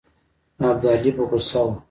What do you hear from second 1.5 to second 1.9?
وو.